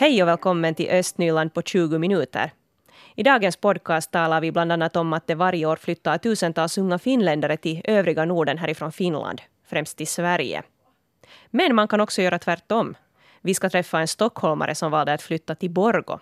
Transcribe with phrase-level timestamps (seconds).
[0.00, 2.52] Hej och välkommen till Östnyland på 20 minuter.
[3.14, 6.98] I dagens podcast talar vi bland annat om att det varje år flyttar tusentals unga
[6.98, 10.62] finländare till övriga Norden härifrån Finland, främst till Sverige.
[11.50, 12.94] Men man kan också göra tvärtom.
[13.40, 16.18] Vi ska träffa en stockholmare som valde att flytta till Borgo.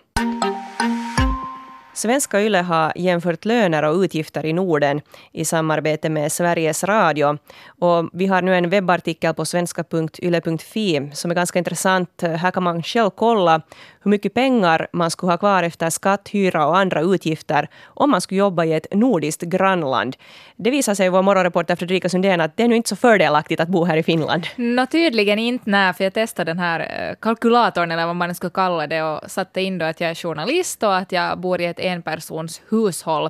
[1.97, 5.01] Svenska Yle har jämfört löner och utgifter i Norden
[5.31, 7.37] i samarbete med Sveriges Radio.
[7.67, 12.21] Och vi har nu en webbartikel på svenska.yle.fi som är ganska intressant.
[12.21, 13.61] Här kan man själv kolla
[14.07, 18.21] hur mycket pengar man skulle ha kvar efter skatt, hyra och andra utgifter om man
[18.21, 20.15] skulle jobba i ett nordiskt grannland.
[20.55, 23.67] Det visar sig vår morgonreporter Fredrika Sundén att det är nu inte så fördelaktigt att
[23.67, 24.47] bo här i Finland.
[24.55, 28.49] Nå, tydligen inte, nej, för jag testade den här eh, kalkylatorn, eller vad man ska
[28.49, 31.65] kalla det, och satte in då att jag är journalist och att jag bor i
[31.65, 33.29] ett enpersons hushåll.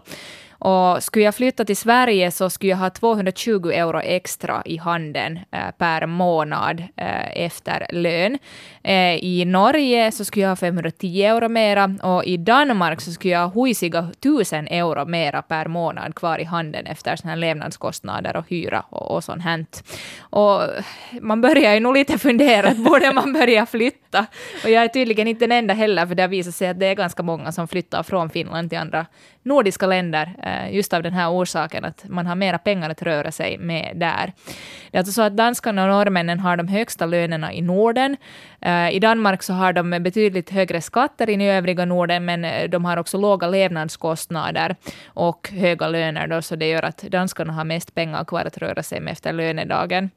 [0.59, 5.39] Och skulle jag flytta till Sverige så skulle jag ha 220 euro extra i handen
[5.51, 8.37] eh, per månad eh, efter lön.
[8.83, 13.33] Eh, I Norge så skulle jag ha 510 euro mera och i Danmark så skulle
[13.33, 18.35] jag ha huisiga 1000 euro mera per månad kvar i handen efter såna här levnadskostnader
[18.35, 19.83] och hyra och, och sånt hänt.
[20.19, 20.61] Och
[21.21, 24.25] man börjar ju nog lite fundera, borde man börja flytta?
[24.63, 26.85] Och jag är tydligen inte den enda heller, för det har visat sig att det
[26.85, 29.05] är ganska många som flyttar från Finland till andra
[29.43, 33.31] nordiska länder Eh, just av den här orsaken att man har mera pengar att röra
[33.31, 34.33] sig med där.
[34.91, 38.17] Det är alltså så att danskarna och norrmännen har de högsta lönerna i Norden.
[38.61, 42.85] Eh, I Danmark så har de betydligt högre skatter än i övriga Norden, men de
[42.85, 44.75] har också låga levnadskostnader
[45.07, 48.83] och höga löner, då, så det gör att danskarna har mest pengar kvar att röra
[48.83, 50.09] sig med efter lönedagen.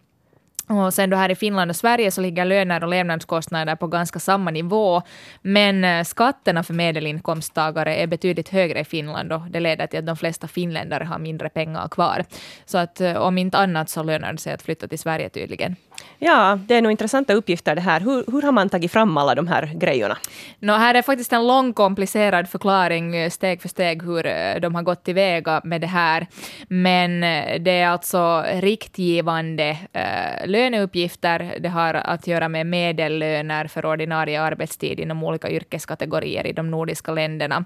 [0.71, 4.19] Och sen då här i Finland och Sverige så ligger löner och levnadskostnader på ganska
[4.19, 5.03] samma nivå.
[5.43, 10.07] Men eh, skatterna för medelinkomsttagare är betydligt högre i Finland och det leder till att
[10.07, 12.25] de flesta finländare har mindre pengar kvar.
[12.65, 15.77] Så att eh, om inte annat så lönar det sig att flytta till Sverige tydligen.
[16.19, 18.01] Ja, det är nog intressanta uppgifter det här.
[18.01, 20.17] Hur, hur har man tagit fram alla de här grejerna?
[20.59, 24.75] No, här är faktiskt en lång komplicerad förklaring eh, steg för steg hur eh, de
[24.75, 26.27] har gått tillväga med det här.
[26.69, 31.57] Men eh, det är alltså riktgivande äh, löneuppgifter.
[31.61, 37.13] Det har att göra med medellöner för ordinarie arbetstid inom olika yrkeskategorier i de nordiska
[37.13, 37.65] länderna.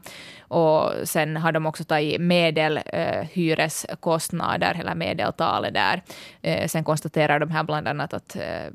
[0.48, 6.02] Och sen har de också tagit medelhyreskostnader, eh, eller medeltalet där.
[6.42, 8.72] Eh, sen konstaterar de här bland annat att att eh,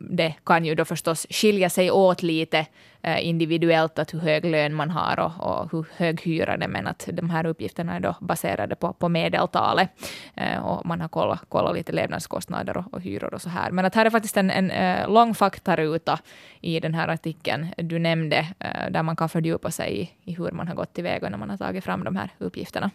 [0.00, 2.66] det kan ju då förstås skilja sig åt lite
[3.02, 6.68] eh, individuellt att hur hög lön man har och, och hur hög hyra det är,
[6.68, 9.90] men att de här uppgifterna är då baserade på, på medeltalet.
[10.34, 13.70] Eh, och man har kollat, kollat lite levnadskostnader och, och hyror och så här.
[13.70, 16.18] Men att här är faktiskt en, en lång faktaruta
[16.60, 18.46] i den här artikeln du nämnde,
[18.90, 21.56] där man kan fördjupa sig i, i hur man har gått tillväga när man har
[21.56, 22.90] tagit fram de här uppgifterna.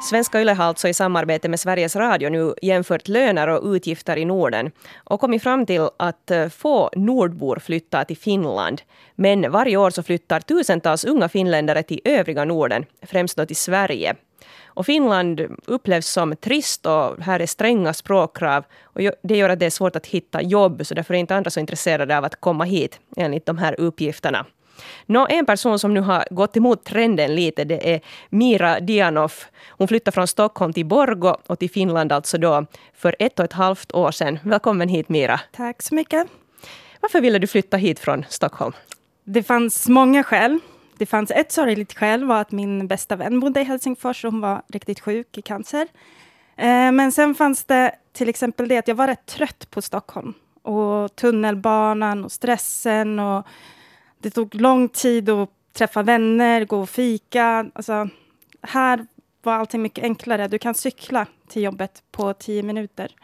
[0.00, 4.24] Svenska Yle har alltså i samarbete med Sveriges Radio nu jämfört löner och utgifter i
[4.24, 4.70] Norden
[5.04, 8.82] och kommit fram till att eh, få nordbor flyttar till Finland.
[9.14, 14.14] Men varje år så flyttar tusentals unga finländare till övriga Norden, främst då till Sverige.
[14.64, 18.64] Och Finland upplevs som trist och här är stränga språkkrav.
[18.82, 21.50] Och det gör att det är svårt att hitta jobb, så därför är inte andra
[21.50, 24.46] så intresserade av att komma hit, enligt de här uppgifterna.
[25.06, 28.00] Nå, en person som nu har gått emot trenden lite, det är
[28.30, 29.32] Mira Dianov.
[29.68, 33.52] Hon flyttade från Stockholm till Borgo och till Finland alltså då för ett och ett
[33.52, 34.38] halvt år sedan.
[34.42, 35.40] Välkommen hit Mira.
[35.52, 36.26] Tack så mycket.
[37.00, 38.72] Varför ville du flytta hit från Stockholm?
[39.24, 40.58] Det fanns många skäl.
[40.98, 44.40] Det fanns ett sorgligt skäl var att min bästa vän bodde i Helsingfors och hon
[44.40, 45.88] var riktigt sjuk i cancer.
[46.56, 50.34] Eh, men sen fanns det till exempel det att jag var rätt trött på Stockholm
[50.62, 53.46] och tunnelbanan och stressen och
[54.18, 57.70] det tog lång tid att träffa vänner, gå och fika.
[57.72, 58.08] Alltså,
[58.62, 59.06] här
[59.42, 60.48] var allting mycket enklare.
[60.48, 63.14] Du kan cykla till jobbet på tio minuter.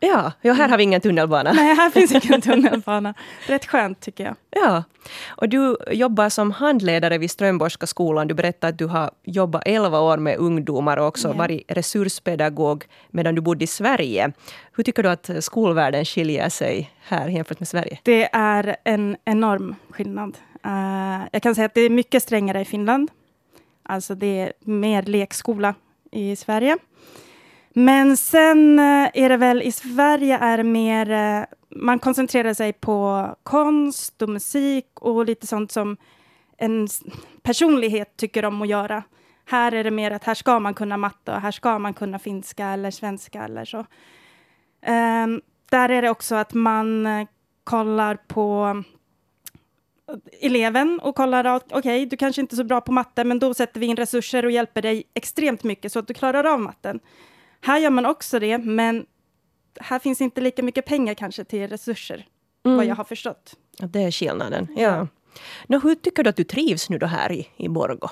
[0.00, 1.52] Ja, ja här har vi ingen tunnelbana.
[1.52, 3.14] Nej, här finns ingen tunnelbana.
[3.46, 4.36] Rätt skönt tycker jag.
[4.50, 4.84] Ja.
[5.28, 8.28] Och du jobbar som handledare vid Strömborska skolan.
[8.28, 11.34] Du berättade att du har jobbat 11 år med ungdomar och också ja.
[11.34, 14.32] varit resurspedagog medan du bodde i Sverige.
[14.72, 17.98] Hur tycker du att skolvärlden skiljer sig här jämfört med Sverige?
[18.02, 20.38] Det är en enorm skillnad.
[20.66, 23.10] Uh, jag kan säga att det är mycket strängare i Finland.
[23.82, 25.74] Alltså det är mer lekskola
[26.12, 26.76] i Sverige.
[27.78, 32.72] Men sen eh, är det väl i Sverige är det mer, eh, man koncentrerar sig
[32.72, 35.96] på konst och musik och lite sånt som
[36.56, 36.88] en
[37.42, 39.02] personlighet tycker om att göra.
[39.44, 42.18] Här är det mer att här ska man kunna matte och här ska man kunna
[42.18, 43.78] finska eller svenska eller så.
[43.78, 45.40] Um,
[45.70, 47.28] där är det också att man eh,
[47.64, 48.82] kollar på
[50.40, 53.38] eleven och kollar att okej, okay, du kanske inte är så bra på matte, men
[53.38, 56.60] då sätter vi in resurser och hjälper dig extremt mycket så att du klarar av
[56.60, 57.00] matten.
[57.60, 59.06] Här gör man också det, men
[59.80, 62.26] här finns inte lika mycket pengar kanske till resurser.
[62.64, 62.76] mm.
[62.76, 63.56] vad jag har förstått.
[63.78, 64.82] det är skillnaden, ja.
[64.82, 65.08] ja.
[65.66, 68.08] Nå, hur tycker du att du trivs nu då här i, i Borgo?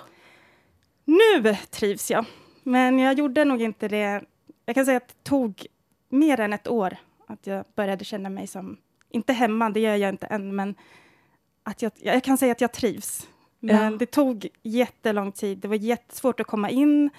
[1.04, 2.24] Nu trivs jag,
[2.62, 4.22] men jag gjorde nog inte det.
[4.66, 5.66] Jag kan säga att det tog
[6.08, 6.96] mer än ett år
[7.26, 8.76] att jag började känna mig som,
[9.10, 10.74] inte hemma, det gör jag inte än, men
[11.62, 13.28] att jag, jag kan säga att jag trivs.
[13.60, 13.98] Men ja.
[13.98, 15.58] det tog jättelång tid.
[15.58, 17.10] Det var jättesvårt att komma in,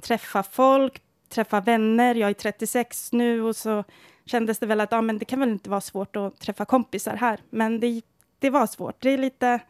[0.00, 2.14] träffa folk, träffa vänner.
[2.14, 3.84] Jag är 36 nu och så
[4.24, 7.16] kändes det väl att ja, men det kan väl inte vara svårt att träffa kompisar
[7.16, 7.40] här.
[7.50, 8.02] Men det,
[8.38, 8.96] det var svårt.
[8.98, 9.60] Det är lite...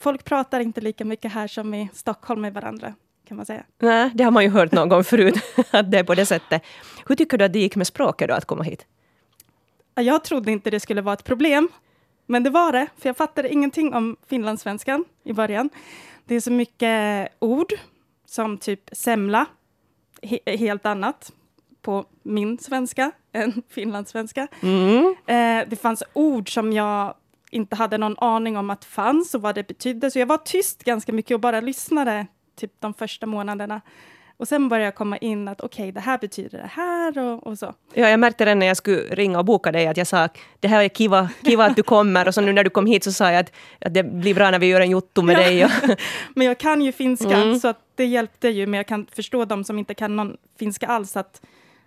[0.00, 2.94] Folk pratar inte lika mycket här som i Stockholm med varandra.
[3.28, 3.64] Kan man säga.
[3.78, 5.34] Nej, det har man ju hört någon gång förut,
[5.70, 6.62] att det är på det sättet.
[7.06, 8.86] Hur tycker du att det gick med språket då, att komma hit?
[9.94, 11.68] Jag trodde inte det skulle vara ett problem.
[12.26, 15.70] Men det var det, för jag fattade ingenting om finlandssvenskan i början.
[16.24, 17.72] Det är så mycket ord,
[18.26, 19.46] som typ semla,
[20.22, 21.32] he helt annat
[21.82, 24.48] på min svenska än finlandssvenska.
[24.62, 25.14] Mm.
[25.26, 27.14] Eh, det fanns ord som jag
[27.50, 30.84] inte hade någon aning om att fanns och vad det betydde, så jag var tyst
[30.84, 32.26] ganska mycket och bara lyssnade
[32.56, 33.80] typ de första månaderna.
[34.36, 37.46] Och sen började jag komma in att okej, okay, det här betyder det här och,
[37.46, 37.74] och, så.
[37.94, 40.28] Ja, jag märkte det när jag skulle ringa och boka dig att jag sa
[40.60, 43.04] det här är kiva, kiva att du kommer och så nu när du kom hit
[43.04, 45.40] så sa jag att, att det blir bra när vi gör en jotto med ja.
[45.40, 45.64] dig.
[45.64, 45.70] Och
[46.34, 47.60] men jag kan ju finska mm.
[47.60, 50.86] så att det hjälpte ju, men jag kan förstå de som inte kan någon finska
[50.86, 51.42] alls att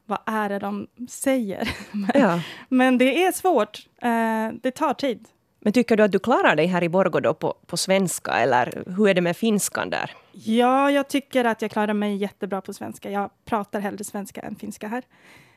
[0.05, 1.69] vad är det de säger?
[1.91, 2.41] men, ja.
[2.69, 5.27] men det är svårt, eh, det tar tid.
[5.59, 8.83] Men tycker du att du klarar dig här i Borgå då på, på svenska eller
[8.97, 10.11] hur är det med finskan där?
[10.31, 13.11] Ja, jag tycker att jag klarar mig jättebra på svenska.
[13.11, 15.03] Jag pratar hellre svenska än finska här.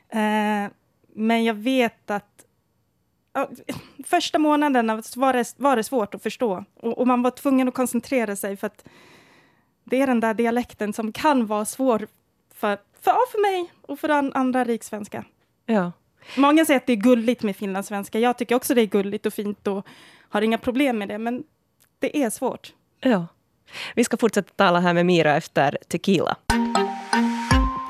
[0.09, 0.71] Eh,
[1.15, 2.45] men jag vet att
[4.05, 7.73] första månaden var det, var det svårt att förstå och, och, man var tvungen att
[7.73, 8.85] koncentrera sig för att
[9.89, 12.07] det är den där dialekten som kan vara svår
[12.53, 15.25] för, för, för mig och för andra riksvenska.
[15.65, 15.91] Ja.
[16.37, 18.19] Många säger att det är gulligt med finlandssvenska.
[18.19, 19.85] Jag tycker också det är gulligt och fint och
[20.29, 21.43] har inga problem med det, men
[21.99, 22.73] det är svårt.
[22.99, 23.27] Ja.
[23.95, 26.37] Vi ska fortsätta tala här med Mira efter Tequila.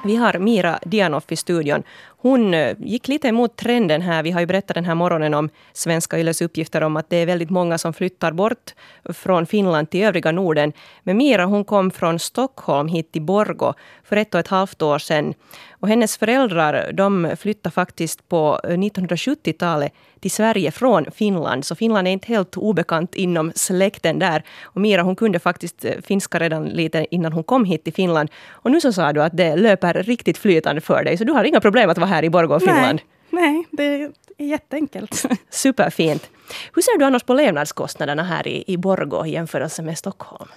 [0.03, 1.83] Vi har Mira Dianoff i studion.
[2.07, 4.23] Hon eh, gick lite emot trenden här.
[4.23, 7.25] Vi har ju berättat den här morgonen om Svenska Yles uppgifter om att det är
[7.25, 8.73] väldigt många som flyttar bort
[9.13, 10.73] från Finland till övriga Norden.
[11.03, 13.73] Men Mira hon kom från Stockholm hit till Borgo
[14.03, 15.33] för ett och ett halvt år sedan.
[15.79, 21.65] Och hennes föräldrar de flyttade faktiskt på 1970-talet till Sverige från Finland.
[21.65, 24.43] Så Finland är inte helt obekant inom släkten där.
[24.63, 28.29] Och Mira hon kunde faktiskt eh, finska redan lite innan hon kom hit till Finland.
[28.49, 31.17] Och nu så sa du att det löper riktigt flytande för dig.
[31.17, 33.01] Så du har inga problem att vara här i Borgå, Finland?
[33.29, 35.25] Nej, nej, det är jätteenkelt.
[35.49, 36.29] Superfint.
[36.73, 40.49] Hur ser du annars på levnadskostnaderna här i, i Borgå i jämförelse med Stockholm?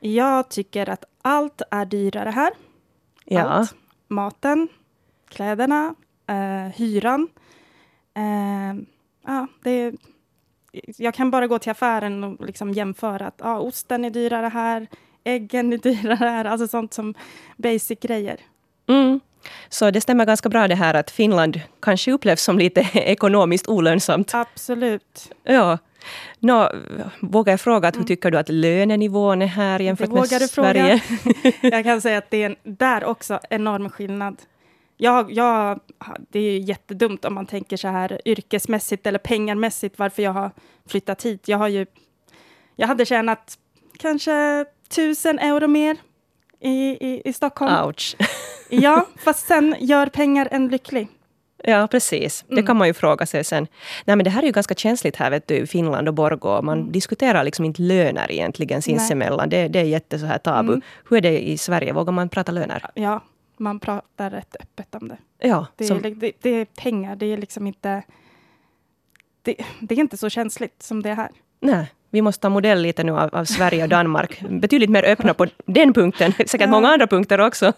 [0.00, 2.50] Jag tycker att allt är dyrare här.
[3.24, 3.40] Ja.
[3.42, 3.74] Allt.
[4.08, 4.68] Maten,
[5.28, 5.94] kläderna,
[6.26, 7.28] eh, hyran.
[8.14, 8.84] Eh,
[9.26, 9.94] ja, det
[10.96, 14.86] jag kan bara gå till affären och liksom jämföra att ja, osten är dyrare här,
[15.24, 17.14] äggen är dyrare här, alltså sånt som
[17.56, 18.40] basic grejer.
[18.88, 19.20] Mm.
[19.68, 24.34] Så det stämmer ganska bra det här att Finland kanske upplevs som lite ekonomiskt olönsamt.
[24.34, 25.32] Absolut.
[25.42, 25.78] Ja.
[26.38, 26.70] Nå,
[27.20, 28.06] vågar jag fråga, att hur mm.
[28.06, 31.02] tycker du att lönenivån är här jämfört med Sverige?
[31.62, 34.42] jag kan säga att det är en, där också enorm skillnad.
[34.96, 35.80] Jag, jag,
[36.30, 40.50] det är jättedumt om man tänker så här yrkesmässigt eller pengarmässigt varför jag har
[40.86, 41.48] flyttat hit.
[41.48, 41.86] Jag har ju,
[42.76, 43.58] jag hade tjänat
[43.98, 45.96] kanske tusen euro mer
[46.60, 46.70] i,
[47.08, 47.86] i, i Stockholm.
[47.86, 48.16] Ouch.
[48.68, 51.08] ja, fast sen gör pengar en lycklig.
[51.64, 52.44] Ja, precis.
[52.48, 52.66] Det mm.
[52.66, 53.66] kan man ju fråga sig sen.
[54.04, 56.62] Nej, men det här är ju ganska känsligt här vet du, Finland och Borgå.
[56.62, 56.92] Man mm.
[56.92, 59.48] diskuterar liksom inte löner egentligen sinsemellan.
[59.48, 60.72] Det, det är jätte så här tabu.
[60.72, 60.82] Mm.
[61.08, 61.92] Hur är det i Sverige?
[61.92, 62.90] Vågar man prata löner?
[62.94, 63.20] Ja,
[63.56, 65.18] man pratar rätt öppet om det.
[65.38, 65.96] Ja, det, som...
[65.96, 68.02] är, det, det är pengar, det är liksom inte...
[69.42, 71.30] Det, det, är inte så känsligt som det är här.
[71.60, 74.42] Nej vi måste ta modell lite nu av, av, Sverige och Danmark.
[74.50, 76.32] Betydligt mer öppna på den punkten.
[76.38, 76.66] Säkert ja.
[76.66, 77.72] många andra punkter också.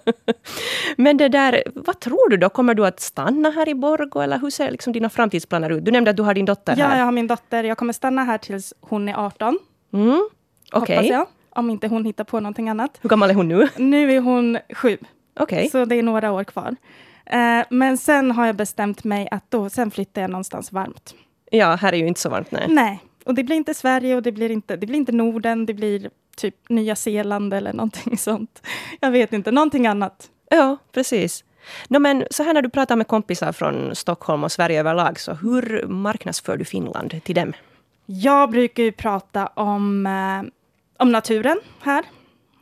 [0.96, 2.48] Men det där, vad tror du då?
[2.48, 5.84] Kommer du att stanna här i Borgå eller hur ser liksom dina framtidsplaner ut?
[5.84, 6.92] Du nämnde att du har din dotter ja, här.
[6.92, 7.64] Ja, jag har min dotter.
[7.64, 9.58] Jag kommer stanna här tills hon är 18.
[9.92, 10.28] Mm.
[10.72, 10.96] Okay.
[10.96, 11.26] Hoppas jag.
[11.50, 12.98] Om inte hon hittar på någonting annat.
[13.02, 13.68] Hur gammal är hon nu?
[13.76, 14.98] Nu är hon sju.
[15.40, 15.68] Okay.
[15.68, 16.76] Så det är några år kvar.
[17.34, 21.14] Uh, men sen har jag bestämt mig att då, sen flyttar jag någonstans varmt.
[21.50, 22.50] Ja, här är ju inte så varmt.
[22.50, 22.66] Nej.
[22.68, 23.00] nej.
[23.30, 26.10] Och det blir inte Sverige och det blir inte, det blir inte Norden, det blir
[26.36, 28.66] typ Nya Zeeland eller någonting sånt.
[29.00, 30.30] Jag vet inte, någonting annat.
[30.48, 31.44] Ja, precis.
[31.88, 35.32] No, men så här när du pratar med kompisar från Stockholm och Sverige överlag, så
[35.32, 37.52] hur marknadsför du Finland till dem?
[38.06, 40.50] Jag brukar ju prata om, eh,
[40.98, 42.04] om naturen här.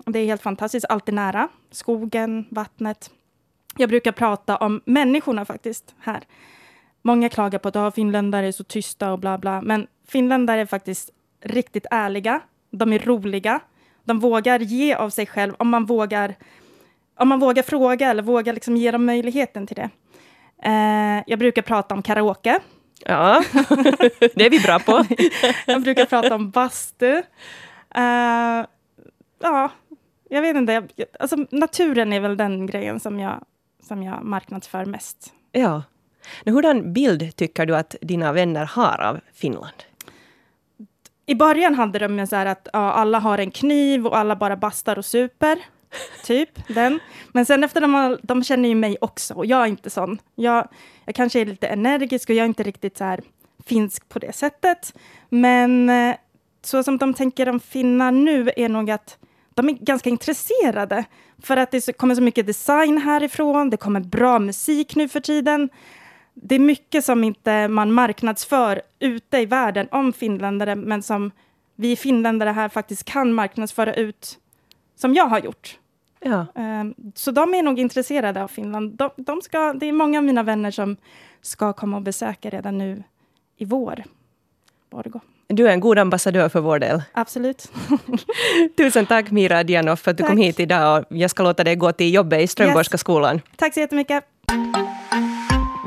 [0.06, 1.48] Det är helt fantastiskt, allt är nära.
[1.70, 3.10] Skogen, vattnet.
[3.76, 6.24] Jag brukar prata om människorna faktiskt här
[7.02, 9.60] Många klagar på att ah, finländare är så tysta och bla bla.
[9.62, 11.10] Men finländare är faktiskt
[11.40, 12.40] riktigt ärliga.
[12.70, 13.60] De är roliga.
[14.04, 16.34] De vågar ge av sig själv om man vågar,
[17.16, 19.90] om man vågar fråga eller vågar liksom ge dem möjligheten till det.
[20.62, 22.60] Eh, jag brukar prata om karaoke.
[23.04, 23.42] Ja,
[24.34, 25.04] det är vi bra på.
[25.66, 27.22] jag brukar prata om bastu.
[27.96, 28.66] Uh,
[29.40, 29.70] ja,
[30.28, 30.88] jag vet inte.
[31.20, 33.44] Alltså, naturen är väl den grejen som jag,
[33.82, 35.32] som jag marknadsför mest.
[35.52, 35.82] Ja.
[36.44, 39.87] Hurdan bild tycker du att dina vänner har av Finland?
[41.28, 44.56] I början hade de så här att ja, alla har en kniv och alla bara
[44.56, 45.58] bastar och super.
[46.24, 47.00] Typ den.
[47.32, 50.18] Men sen efter de, de känner ju mig också och jag är inte sån.
[50.34, 50.68] Jag,
[51.04, 53.20] jag kanske är lite energisk och jag är inte riktigt så här
[53.66, 54.94] finsk på det sättet.
[55.28, 56.16] Men eh,
[56.62, 59.18] så som de tänker om finnar nu är nog att
[59.54, 61.04] de är ganska intresserade.
[61.42, 65.68] För att det kommer så mycket design härifrån, det kommer bra musik nu för tiden.
[66.42, 71.30] Det är mycket som inte man marknadsför ute i världen om finländare, men som
[71.76, 74.38] vi finländare här faktiskt kan marknadsföra ut,
[74.96, 75.78] som jag har gjort.
[76.20, 76.46] Ja.
[76.54, 78.92] Ehm, så de är nog intresserade av Finland.
[78.92, 80.96] De, de ska, det är många av mina vänner som
[81.42, 83.02] ska komma och besöka redan nu
[83.56, 84.04] i vår.
[84.90, 85.20] Borgå.
[85.46, 87.02] Du är en god ambassadör för vår del.
[87.12, 87.72] Absolut.
[88.76, 90.30] Tusen tack Mira Dianoff för att du tack.
[90.30, 93.00] kom hit idag och jag ska låta dig gå till jobbet i Strömborgska yes.
[93.00, 93.40] skolan.
[93.56, 94.24] Tack så jättemycket.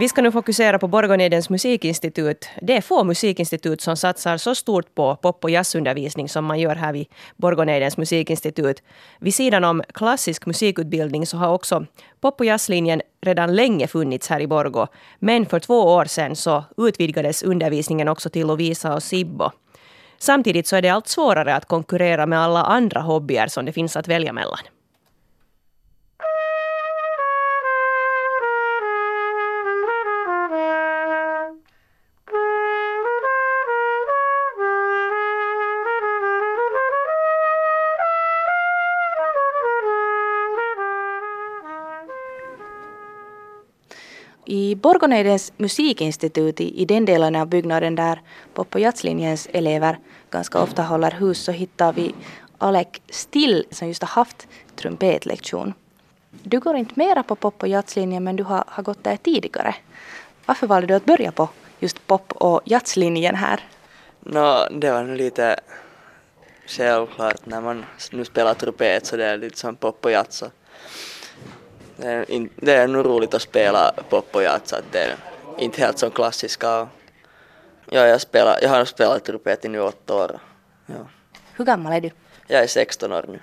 [0.02, 2.50] Vi ska nu fokusera på Borgånedens musikinstitut.
[2.62, 6.76] Det är få musikinstitut som satsar så stort på pop och jazzundervisning som man gör
[6.76, 8.84] här vid Borgånedens musikinstitut.
[9.20, 11.86] Vid sidan om klassisk musikutbildning så har också
[12.22, 14.88] pop och jazzlinjen redan länge funnits här i Borgå.
[15.20, 19.50] Men för två år sedan så utvidgades undervisningen också till Lovisa och Sibbo.
[20.18, 23.96] Samtidigt så är det allt svårare att konkurrera med alla andra hobbyer som det finns
[23.96, 24.60] att välja mellan.
[44.82, 48.22] Borgonöjdens musikinstitut, i, den delen av byggnaden där
[48.54, 52.16] pop och jazzlinjens elever ganska ofta håller hus, så hittar vi
[52.58, 55.74] Alec Still som just har haft trumpetlektion.
[56.44, 59.76] Du går inte mera på pop och jazzlinjen men du har, har gått där tidigare.
[60.46, 63.60] Varför valde du att börja på just pop och jazzlinjen här?
[64.20, 65.60] No, det var nog lite
[66.66, 70.44] självklart när man nu spelar trumpet så det är lite som pop och jazz.
[72.02, 75.16] Det är, in, det är nog roligt att spela pop och jazz, att det är
[75.58, 76.88] inte helt som klassiska.
[77.90, 80.40] Ja, jag, spelar, jag har spelat trumpet i nu åtta år.
[80.86, 80.96] Ja.
[81.54, 82.12] Hur gammal är du?
[82.48, 83.40] Jag är 16 år nu.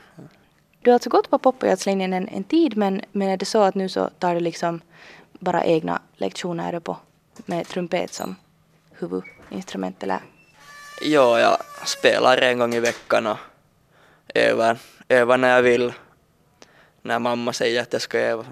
[0.83, 3.45] Du har alltså gått på pop och jazzlinjen en, en tid men, men är det
[3.45, 4.81] så att nu så tar du liksom
[5.33, 6.97] bara egna lektioner på
[7.37, 8.37] med trumpet som
[8.93, 10.21] huvudinstrument eller?
[11.03, 13.39] Ja, jag spelar en gång i veckan och
[14.35, 15.93] övar, övar när jag vill
[17.03, 18.47] när mamma säger att jag ska öva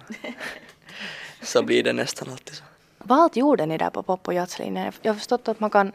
[1.43, 2.65] så blir det nästan alltid så.
[2.99, 4.93] Vad allt gjorde ni där på pop och jazzlinjen?
[5.03, 5.93] Jag har förstått att man kan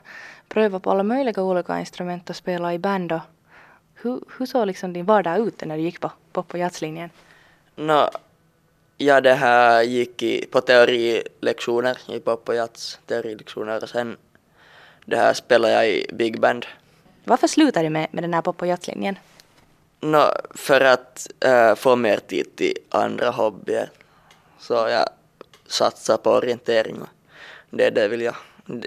[0.47, 3.11] pröva på alla möjliga olika instrument och spela i band.
[3.11, 3.19] Och
[3.95, 7.09] hur, hur såg liksom din vardag ut när du gick på pop och jazzlinjen?
[7.75, 8.09] No,
[8.97, 14.17] ja, det här gick i, på teorilektioner i pop och jazz, teorilektioner och sen
[15.05, 16.65] det här spelade jag i big band.
[17.23, 19.17] Varför slutade du med, med den här pop och jazzlinjen?
[20.03, 23.89] No, för att äh, få mer tid till andra hobbyer.
[24.59, 25.09] Så jag
[25.67, 26.99] satsar på orientering.
[27.69, 28.35] Det är det, vill jag,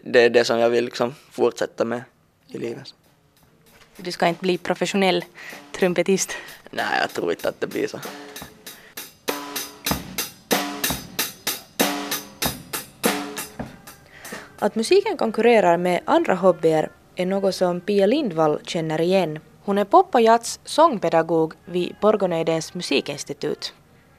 [0.03, 2.03] det, är det som jag vill liksom fortsätta med
[2.49, 2.95] i livet.
[3.97, 5.25] Du ska inte bli professionell
[5.73, 6.33] trumpetist?
[6.71, 7.99] Nej, jag tror inte att det blir så.
[14.59, 19.85] Att musiken konkurrerar med andra hobbyer är något som Pia Lindvall känner igen hon är
[19.85, 23.75] pop och jazz sångpedagog vid Borgonöjdens musikinstitut.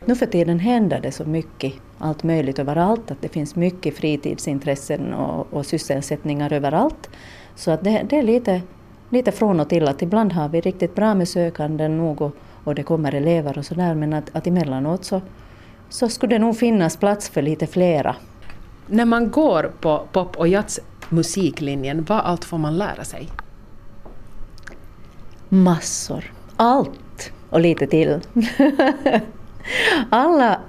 [0.06, 5.14] Nu för tiden händer det så mycket, allt möjligt överallt, att det finns mycket fritidsintressen
[5.14, 7.10] och, och sysselsättningar överallt.
[7.56, 8.62] Så att det, det, är lite,
[9.10, 12.76] lite från och till att ibland har vi riktigt bra med sökande nog och, och
[12.76, 15.22] det kommer elever och sådär men att, att emellanåt så,
[15.90, 18.16] så skulle det nog finnas plats för lite flera.
[18.88, 23.30] När man går på pop och jazzmusiklinjen, vad allt får man lära sig?
[25.64, 26.34] Massor.
[26.56, 28.20] Allt och lite till.
[30.10, 30.60] Alla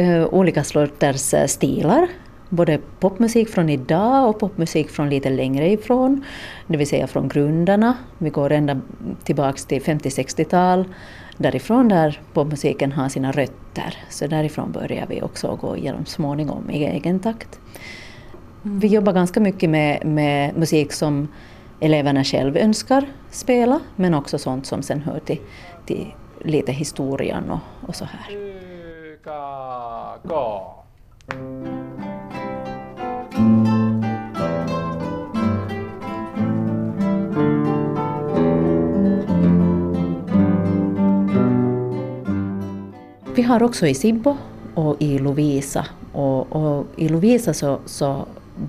[0.00, 2.08] uh, olika sorters eh, stilar.
[2.48, 6.24] Både popmusik från idag och popmusik från lite längre ifrån.
[6.66, 7.96] Det vill säga från grundarna.
[8.18, 8.80] Vi går ända
[9.24, 10.84] tillbaks till 50-60-tal.
[11.36, 13.94] Därifrån där popmusiken har sina rötter.
[14.10, 17.60] Så därifrån börjar vi också gå igenom småningom i egen takt.
[18.62, 21.28] Vi jobbar ganska mycket med, med musik som
[21.80, 25.40] eleverna själva önskar spela, men också sånt som sen hör till,
[25.86, 26.14] till
[26.44, 28.56] lite historien och, och så här.
[43.36, 44.36] Vi har också i Sibbo
[44.74, 45.86] och i Lovisa.
[46.12, 48.26] Och, och i Lovisa så, så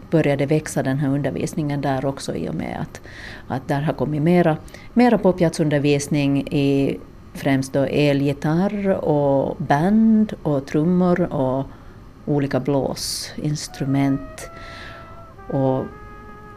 [0.09, 3.01] började växa den här undervisningen där också i och med att,
[3.47, 4.57] att där har kommit mera,
[4.93, 6.99] mera popjazzundervisning i
[7.33, 11.65] främst då elgitarr och band och trummor och
[12.25, 14.49] olika blåsinstrument.
[15.49, 15.83] Och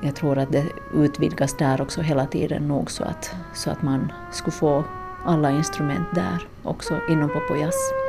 [0.02, 4.12] jag tror att det utvidgas där också hela tiden nog så att, så att man
[4.32, 4.84] skulle få
[5.24, 7.99] alla instrument där också inom pop och jazz.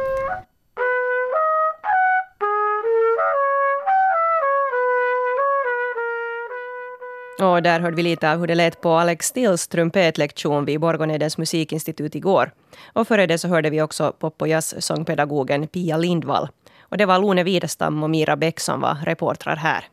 [7.41, 11.37] Och där hörde vi lite av hur det lät på Alex Stills trumpetlektion vid Borgånedens
[11.37, 12.51] musikinstitut igår.
[12.93, 16.47] Och före det så hörde vi också pop och jazzsångpedagogen Pia Lindvall.
[16.81, 19.85] Och det var Lone Widestam och Mira Bäck som var reportrar här.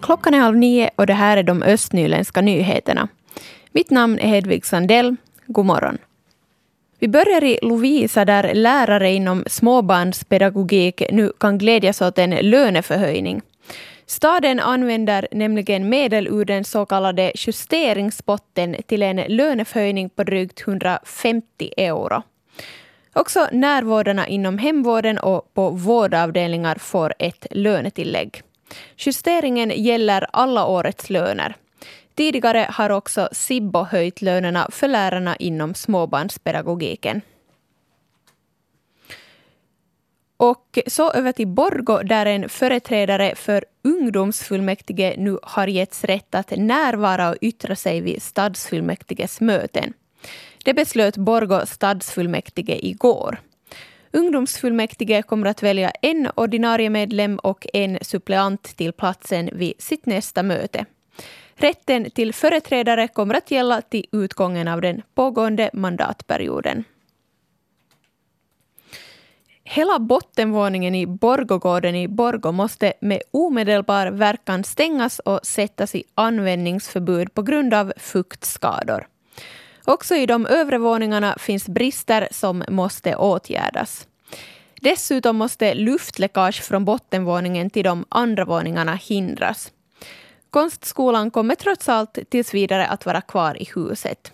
[0.00, 3.08] Klockan är halv nio och det här är de östnyländska nyheterna.
[3.72, 5.16] Mitt namn är Hedvig Sandell.
[5.46, 5.98] God morgon.
[7.00, 13.42] Vi börjar i Lovisa där lärare inom småbarnspedagogik nu kan glädjas åt en löneförhöjning.
[14.06, 21.72] Staden använder nämligen medel ur den så kallade justeringspotten till en löneförhöjning på drygt 150
[21.76, 22.22] euro.
[23.12, 28.42] Också närvårdarna inom hemvården och på vårdavdelningar får ett lönetillägg.
[28.96, 31.54] Justeringen gäller alla årets löner.
[32.20, 37.20] Tidigare har också Sibbo höjt lönerna för lärarna inom småbarnspedagogiken.
[40.36, 46.50] Och så över till Borgo där en företrädare för ungdomsfullmäktige nu har getts rätt att
[46.56, 49.92] närvara och yttra sig vid stadsfullmäktiges möten.
[50.64, 53.40] Det beslöt Borgo stadsfullmäktige igår.
[54.12, 60.42] Ungdomsfullmäktige kommer att välja en ordinarie medlem och en suppleant till platsen vid sitt nästa
[60.42, 60.86] möte.
[61.60, 66.84] Rätten till företrädare kommer att gälla till utgången av den pågående mandatperioden.
[69.64, 77.34] Hela bottenvåningen i Borgogården i Borgo måste med omedelbar verkan stängas och sättas i användningsförbud
[77.34, 79.06] på grund av fuktskador.
[79.84, 84.08] Också i de övre våningarna finns brister som måste åtgärdas.
[84.80, 89.72] Dessutom måste luftläckage från bottenvåningen till de andra våningarna hindras.
[90.50, 94.32] Konstskolan kommer trots allt tills vidare att vara kvar i huset.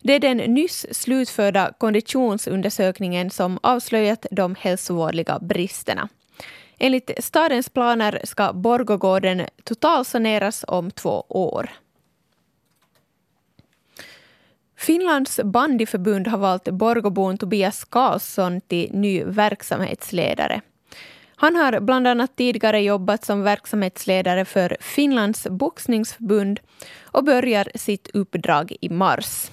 [0.00, 6.08] Det är den nyss slutförda konditionsundersökningen som avslöjat de hälsovårdliga bristerna.
[6.78, 11.70] Enligt stadens planer ska Borgogården totalsaneras om två år.
[14.76, 20.60] Finlands bandyförbund har valt Borgobon Tobias Karlsson till ny verksamhetsledare.
[21.42, 26.60] Han har bland annat tidigare jobbat som verksamhetsledare för Finlands boxningsförbund
[27.04, 29.50] och börjar sitt uppdrag i mars.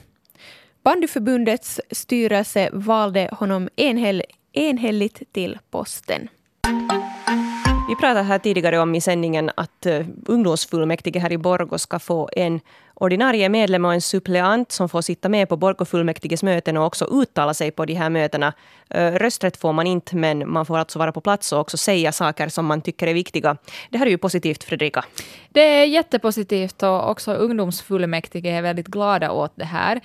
[0.83, 4.23] Bandyförbundets styrelse valde honom enhäll,
[4.53, 6.27] enhälligt till posten.
[7.89, 12.29] Vi pratade här tidigare om i sändningen att eh, ungdomsfullmäktige här i Borgå ska få
[12.35, 12.59] en
[12.99, 17.53] ordinarie medlem och en suppleant som får sitta med på Borgåfullmäktiges möten och också uttala
[17.53, 18.53] sig på de här mötena.
[18.89, 22.49] Rösträtt får man inte, men man får alltså vara på plats och också säga saker
[22.49, 23.57] som man tycker är viktiga.
[23.89, 25.05] Det här är ju positivt, Fredrika.
[25.49, 30.01] Det är jättepositivt och också ungdomsfullmäktige är väldigt glada åt det här.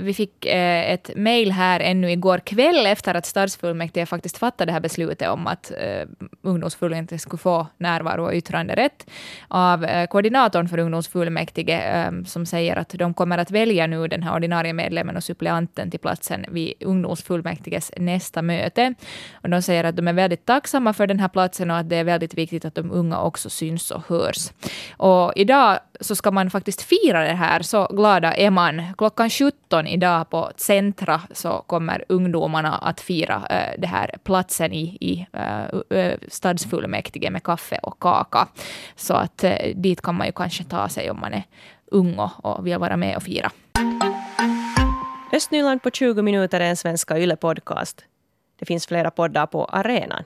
[0.00, 4.80] Vi fick ett mejl här ännu igår kväll efter att stadsfullmäktige faktiskt fattade det här
[4.80, 5.72] beslutet om att
[6.42, 9.06] ungdomsfullmäktige skulle få närvaro och yttranderätt
[9.48, 14.34] av koordinatorn för ungdomsfullmäktige Ehm, som säger att de kommer att välja nu den här
[14.34, 18.94] ordinarie medlemmen och suppleanten till platsen vid ungdomsfullmäktiges nästa möte.
[19.32, 21.96] Och de säger att de är väldigt tacksamma för den här platsen och att det
[21.96, 24.50] är väldigt viktigt att de unga också syns och hörs.
[24.96, 28.82] Och idag så ska man faktiskt fira det här, så glada är man.
[28.98, 34.98] Klockan 17 idag på Centra så kommer ungdomarna att fira äh, det här platsen i,
[35.00, 35.26] i
[35.90, 38.48] äh, stadsfullmäktige med kaffe och kaka.
[38.96, 41.44] Så att äh, dit kan man ju kanske ta sig om man är
[41.86, 43.50] ung och vill vara med och fira.
[45.32, 48.04] Östnyland på 20 minuter är en svenska YLE-podcast.
[48.58, 50.24] Det finns flera poddar på arenan.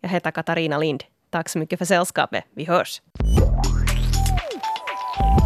[0.00, 1.04] Jag heter Katarina Lind.
[1.30, 2.44] Tack så mycket för sällskapet.
[2.54, 3.02] Vi hörs.
[5.12, 5.39] Thank you.